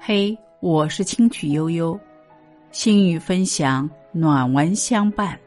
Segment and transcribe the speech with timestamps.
[0.00, 1.98] 嘿，我是清曲悠悠，
[2.70, 5.38] 心语分享，暖文相伴。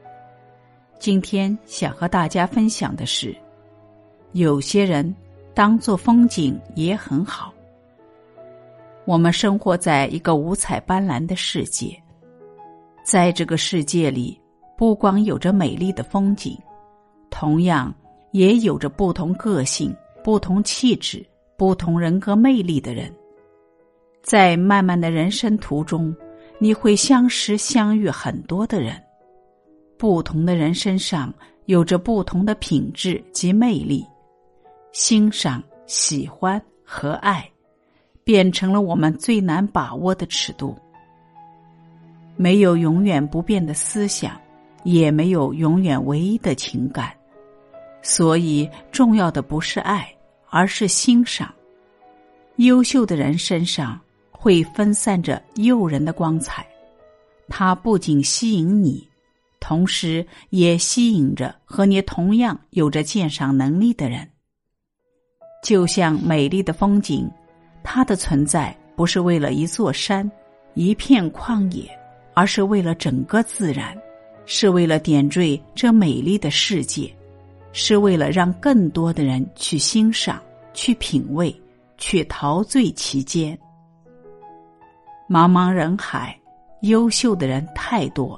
[1.00, 3.36] 今天想和大家分享的是，
[4.34, 5.16] 有些人
[5.56, 7.52] 当做风景也很好。
[9.05, 11.99] 我们生活在一个五彩斑斓的世界，
[13.04, 14.39] 在这个世界里，
[14.77, 16.55] 不光有着美丽的风景，
[17.31, 17.91] 同样
[18.31, 21.25] 也有着不同个性、不同气质、
[21.57, 23.11] 不同人格魅力的人。
[24.22, 26.16] 在漫漫的人生途中，
[26.60, 29.02] 你会相识相遇很多的人，
[29.98, 31.34] 不同的人身上
[31.66, 34.06] 有着不同的品质及魅力，
[34.92, 37.50] 欣赏、喜欢和爱，
[38.23, 40.78] 变成了我们最难把握的尺度。
[42.38, 44.40] 没有永远不变的思想，
[44.84, 47.12] 也没有永远唯一的情感，
[48.03, 50.08] 所以重要的不是爱，
[50.48, 51.52] 而是欣赏。
[52.58, 54.00] 优秀的人身上。
[54.41, 56.66] 会分散着诱人的光彩，
[57.47, 59.08] 它不仅吸引你，
[59.59, 64.28] 同时也吸引着和你同样有着鉴赏能力的人。
[65.64, 67.30] 就像美丽的风景，
[67.83, 70.30] 它的存在不是为了一座山、
[70.73, 71.88] 一片旷野，
[72.33, 73.95] 而是为了整个自然，
[74.48, 77.16] 是为了点缀这美丽的世界，
[77.73, 80.42] 是为了让更多的人去欣赏、
[80.73, 81.55] 去品味、
[82.00, 83.55] 去陶醉其间。
[85.32, 86.38] 茫茫人海，
[86.82, 88.38] 优秀的人太多，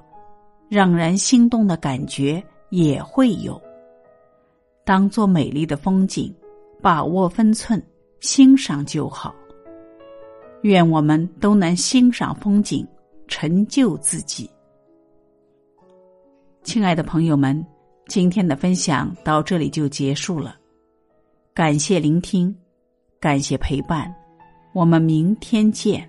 [0.69, 3.59] 让人心动的感觉也会有。
[4.85, 6.31] 当做美丽的风景，
[6.83, 7.83] 把握分寸，
[8.19, 9.33] 欣赏就好。
[10.61, 12.87] 愿我们都能欣赏风景，
[13.27, 14.47] 成就自己。
[16.61, 17.65] 亲爱的朋友们，
[18.05, 20.57] 今天的分享到这里就结束了，
[21.55, 22.55] 感谢聆听，
[23.19, 24.13] 感谢陪伴，
[24.73, 26.07] 我们明天见。